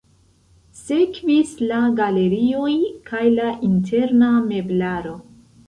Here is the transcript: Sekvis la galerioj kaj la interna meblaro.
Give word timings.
Sekvis 0.79 1.51
la 1.73 1.81
galerioj 1.99 2.73
kaj 3.13 3.23
la 3.37 3.53
interna 3.71 4.35
meblaro. 4.51 5.17